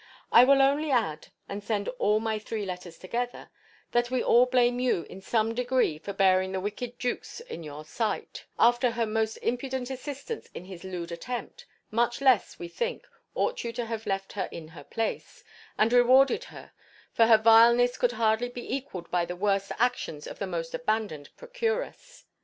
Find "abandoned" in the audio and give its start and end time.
20.73-21.29